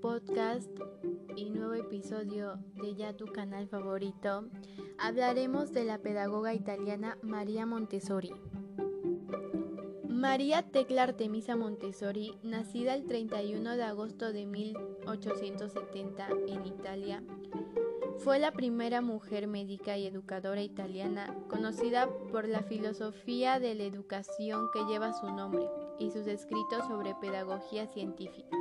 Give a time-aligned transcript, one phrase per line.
[0.00, 0.70] podcast
[1.36, 4.44] y nuevo episodio de ya tu canal favorito,
[4.98, 8.32] hablaremos de la pedagoga italiana María Montessori.
[10.08, 17.22] María Tecla Artemisa Montessori, nacida el 31 de agosto de 1870 en Italia,
[18.18, 24.68] fue la primera mujer médica y educadora italiana conocida por la filosofía de la educación
[24.72, 25.66] que lleva su nombre
[25.98, 28.59] y sus escritos sobre pedagogía científica.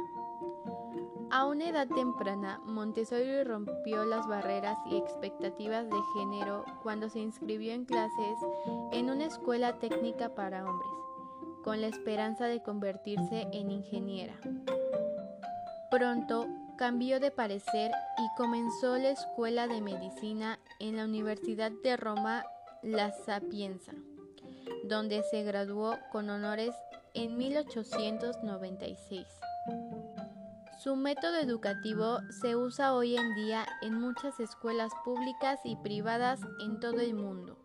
[1.31, 7.71] A una edad temprana, Montessori rompió las barreras y expectativas de género cuando se inscribió
[7.71, 8.35] en clases
[8.91, 10.89] en una escuela técnica para hombres,
[11.63, 14.33] con la esperanza de convertirse en ingeniera.
[15.91, 16.47] Pronto
[16.79, 22.43] cambió de parecer y comenzó la escuela de medicina en la Universidad de Roma
[22.81, 23.93] La Sapienza,
[24.83, 26.73] donde se graduó con honores
[27.13, 29.27] en 1896.
[30.83, 36.79] Su método educativo se usa hoy en día en muchas escuelas públicas y privadas en
[36.79, 37.57] todo el mundo.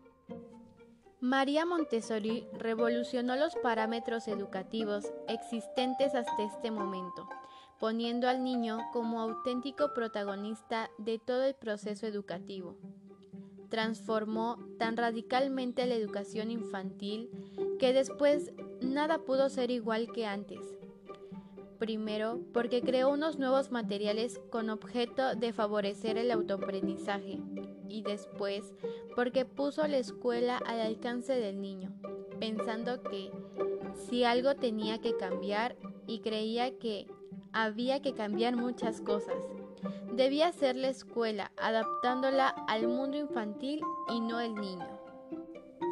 [1.21, 7.27] María Montessori revolucionó los parámetros educativos existentes hasta este momento
[7.79, 12.77] poniendo al niño como auténtico protagonista de todo el proceso educativo.
[13.69, 17.29] Transformó tan radicalmente la educación infantil
[17.79, 20.74] que después nada pudo ser igual que antes.
[21.85, 27.37] Primero, porque creó unos nuevos materiales con objeto de favorecer el autoaprendizaje
[27.87, 28.73] y después
[29.15, 31.93] porque puso la escuela al alcance del niño,
[32.39, 33.29] pensando que
[33.93, 35.75] si algo tenía que cambiar
[36.07, 37.05] y creía que
[37.53, 39.37] había que cambiar muchas cosas.
[40.11, 44.94] Debía ser la escuela, adaptándola al mundo infantil y no el niño.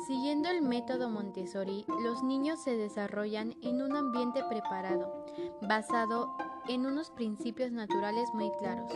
[0.07, 5.25] Siguiendo el método Montessori, los niños se desarrollan en un ambiente preparado,
[5.61, 6.35] basado
[6.67, 8.91] en unos principios naturales muy claros.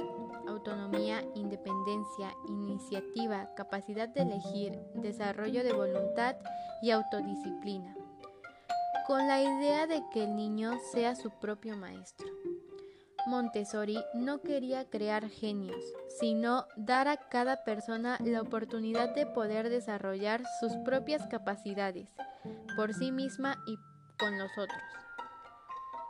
[0.50, 6.36] Autonomía, independencia, iniciativa, capacidad de elegir, desarrollo de voluntad
[6.82, 7.96] y autodisciplina,
[9.08, 12.28] con la idea de que el niño sea su propio maestro.
[13.28, 20.44] Montessori no quería crear genios, sino dar a cada persona la oportunidad de poder desarrollar
[20.62, 22.10] sus propias capacidades
[22.78, 23.78] por sí misma y
[24.18, 24.82] con los otros.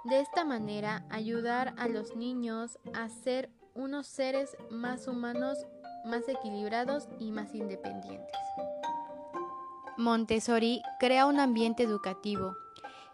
[0.03, 5.65] De esta manera, ayudar a los niños a ser unos seres más humanos,
[6.05, 8.37] más equilibrados y más independientes.
[9.97, 12.55] Montessori crea un ambiente educativo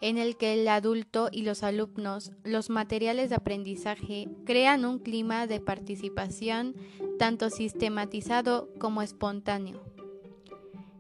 [0.04, 5.48] en el que el adulto y los alumnos, los materiales de aprendizaje, crean un clima
[5.48, 6.76] de participación
[7.18, 9.82] tanto sistematizado como espontáneo.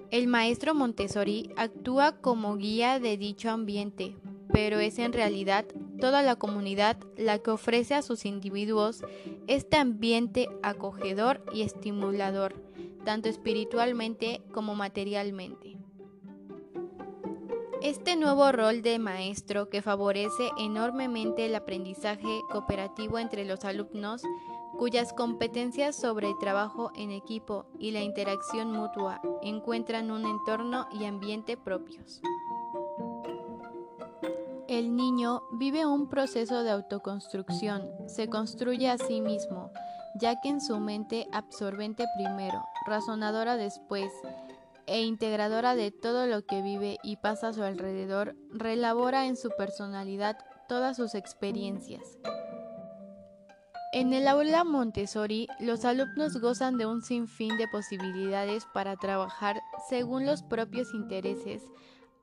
[0.09, 4.15] El maestro Montessori actúa como guía de dicho ambiente,
[4.53, 5.65] pero es en realidad
[5.99, 9.03] toda la comunidad la que ofrece a sus individuos
[9.47, 12.55] este ambiente acogedor y estimulador,
[13.03, 15.75] tanto espiritualmente como materialmente.
[17.83, 24.21] Este nuevo rol de maestro que favorece enormemente el aprendizaje cooperativo entre los alumnos,
[24.77, 31.03] cuyas competencias sobre el trabajo en equipo y la interacción mutua encuentran un entorno y
[31.03, 32.21] ambiente propios.
[34.69, 39.71] El niño vive un proceso de autoconstrucción, se construye a sí mismo,
[40.21, 44.09] ya que en su mente absorbente primero, razonadora después,
[44.87, 49.49] e integradora de todo lo que vive y pasa a su alrededor, relabora en su
[49.57, 52.17] personalidad todas sus experiencias.
[53.93, 60.25] En el aula Montessori, los alumnos gozan de un sinfín de posibilidades para trabajar según
[60.25, 61.61] los propios intereses,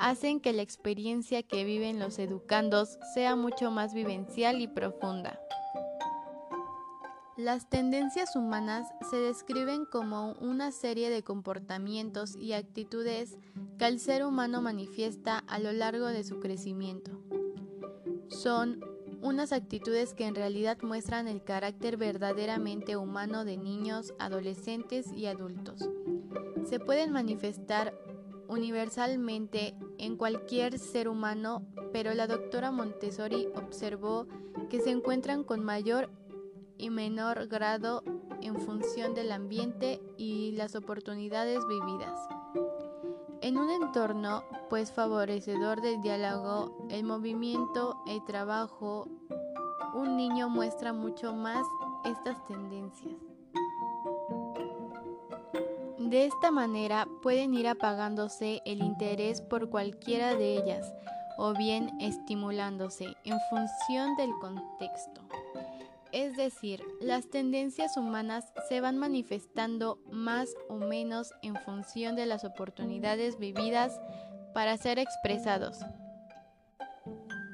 [0.01, 5.39] hacen que la experiencia que viven los educandos sea mucho más vivencial y profunda.
[7.41, 13.39] Las tendencias humanas se describen como una serie de comportamientos y actitudes
[13.79, 17.13] que el ser humano manifiesta a lo largo de su crecimiento.
[18.29, 18.85] Son
[19.23, 25.89] unas actitudes que en realidad muestran el carácter verdaderamente humano de niños, adolescentes y adultos.
[26.69, 27.95] Se pueden manifestar
[28.49, 34.27] universalmente en cualquier ser humano, pero la doctora Montessori observó
[34.69, 36.11] que se encuentran con mayor
[36.81, 38.03] y menor grado
[38.41, 42.19] en función del ambiente y las oportunidades vividas.
[43.43, 49.09] En un entorno pues favorecedor del diálogo, el movimiento, el trabajo,
[49.95, 51.67] un niño muestra mucho más
[52.05, 53.15] estas tendencias.
[55.99, 60.93] De esta manera pueden ir apagándose el interés por cualquiera de ellas
[61.37, 65.23] o bien estimulándose en función del contexto.
[66.13, 72.45] Es decir, las tendencias humanas se van manifestando más o menos en función de las
[72.45, 74.01] oportunidades vividas
[74.55, 75.79] para ser expresados.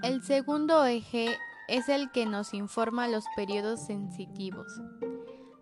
[0.03, 1.37] El segundo eje
[1.69, 4.81] es el que nos informa los periodos sensitivos.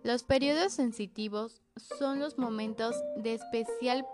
[0.03, 1.61] Los periodos sensitivos
[1.97, 4.05] son los momentos de especial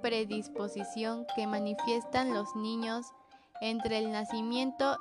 [0.00, 3.06] predisposición que manifiestan los niños
[3.60, 4.98] entre el nacimiento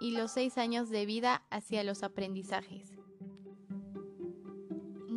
[0.00, 3.00] y los seis años de vida hacia los aprendizajes.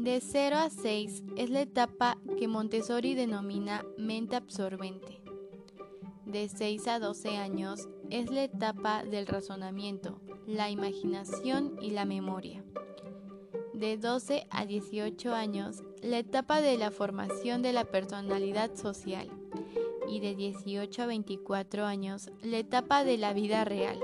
[0.03, 5.21] De 0 a 6 es la etapa que Montessori denomina mente absorbente.
[6.25, 12.65] De 6 a 12 años es la etapa del razonamiento, la imaginación y la memoria.
[13.73, 19.29] De 12 a 18 años, la etapa de la formación de la personalidad social.
[20.09, 24.03] Y de 18 a 24 años, la etapa de la vida real.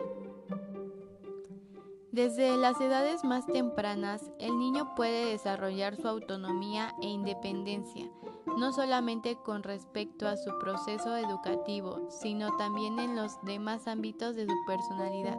[2.11, 8.09] Desde las edades más tempranas, el niño puede desarrollar su autonomía e independencia,
[8.57, 14.47] no solamente con respecto a su proceso educativo, sino también en los demás ámbitos de
[14.47, 15.37] su personalidad.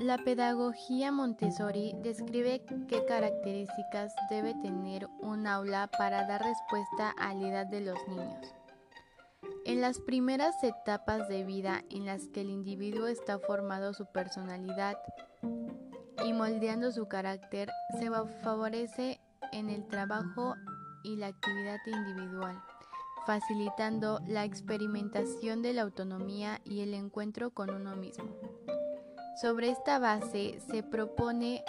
[0.00, 7.48] La pedagogía Montessori describe qué características debe tener un aula para dar respuesta a la
[7.48, 8.57] edad de los niños.
[9.68, 14.96] En las primeras etapas de vida en las que el individuo está formando su personalidad
[16.24, 17.68] y moldeando su carácter,
[18.00, 18.10] se
[18.42, 19.20] favorece
[19.52, 20.54] en el trabajo
[21.04, 22.58] y la actividad individual,
[23.26, 28.38] facilitando la experimentación de la autonomía y el encuentro con uno mismo.
[29.42, 31.62] Sobre esta base se propone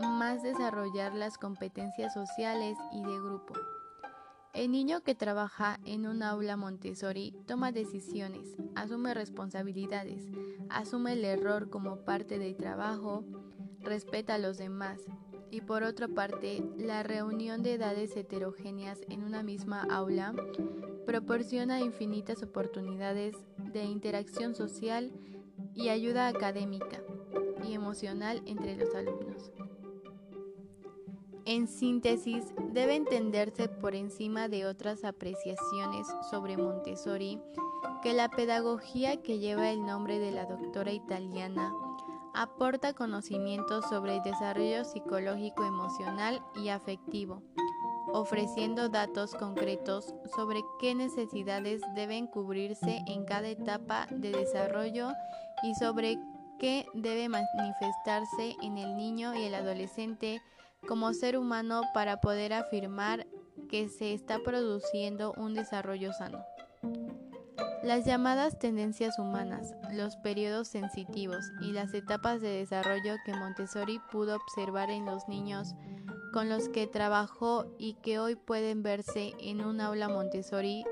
[0.00, 3.54] más desarrollar las competencias sociales y de grupo.
[4.54, 10.30] El niño que trabaja en un aula Montessori toma decisiones, asume responsabilidades,
[10.68, 13.24] asume el error como parte del trabajo,
[13.80, 15.00] respeta a los demás.
[15.50, 20.32] Y por otra parte, la reunión de edades heterogéneas en una misma aula
[21.04, 25.10] proporciona infinitas oportunidades de interacción social
[25.74, 27.02] y ayuda académica
[27.66, 29.50] y emocional entre los alumnos.
[31.46, 37.38] En síntesis, debe entenderse por encima de otras apreciaciones sobre Montessori
[38.02, 41.72] que la pedagogía que lleva el nombre de la doctora italiana
[42.34, 47.42] aporta conocimientos sobre el desarrollo psicológico, emocional y afectivo,
[48.12, 55.10] ofreciendo datos concretos sobre qué necesidades deben cubrirse en cada etapa de desarrollo
[55.62, 56.18] y sobre
[56.58, 60.40] qué debe manifestarse en el niño y el adolescente
[60.86, 63.26] como ser humano para poder afirmar
[63.68, 66.44] que se está produciendo un desarrollo sano.
[67.82, 74.36] Las llamadas tendencias humanas, los periodos sensitivos y las etapas de desarrollo que Montessori pudo
[74.36, 75.74] observar en los niños
[76.32, 80.84] con los que trabajó y que hoy pueden verse en un aula Montessori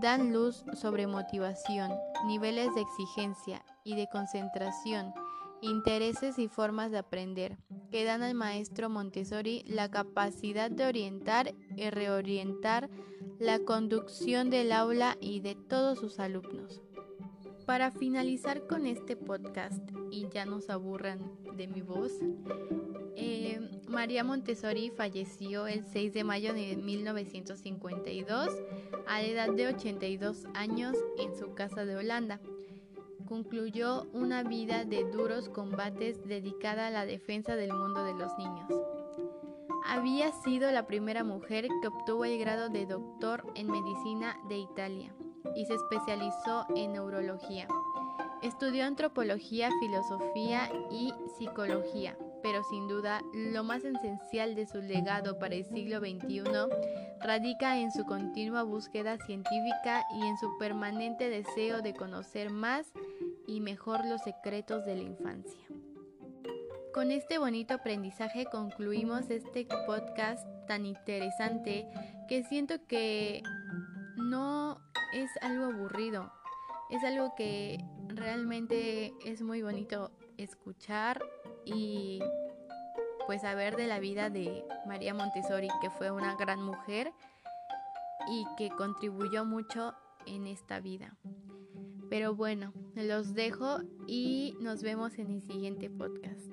[0.00, 1.92] dan luz sobre motivación,
[2.26, 5.14] niveles de exigencia y de concentración,
[5.60, 7.56] intereses y formas de aprender,
[7.92, 12.88] que dan al maestro Montessori la capacidad de orientar y reorientar
[13.38, 16.80] la conducción del aula y de todos sus alumnos.
[17.66, 21.20] Para finalizar con este podcast y ya nos aburran
[21.54, 22.12] de mi voz,
[23.14, 28.48] eh, María Montessori falleció el 6 de mayo de 1952
[29.06, 32.40] a la edad de 82 años en su casa de Holanda
[33.32, 38.66] concluyó una vida de duros combates dedicada a la defensa del mundo de los niños.
[39.86, 45.14] Había sido la primera mujer que obtuvo el grado de doctor en medicina de Italia
[45.56, 47.66] y se especializó en neurología.
[48.42, 55.54] Estudió antropología, filosofía y psicología, pero sin duda lo más esencial de su legado para
[55.54, 56.42] el siglo XXI
[57.22, 62.92] radica en su continua búsqueda científica y en su permanente deseo de conocer más
[63.46, 65.66] y mejor los secretos de la infancia.
[66.92, 71.88] Con este bonito aprendizaje concluimos este podcast tan interesante
[72.28, 73.42] que siento que
[74.16, 74.78] no
[75.14, 76.30] es algo aburrido,
[76.90, 81.24] es algo que realmente es muy bonito escuchar
[81.64, 82.20] y
[83.26, 87.12] pues saber de la vida de María Montessori, que fue una gran mujer
[88.28, 89.94] y que contribuyó mucho
[90.26, 91.16] en esta vida.
[92.10, 96.52] Pero bueno, los dejo y nos vemos en el siguiente podcast.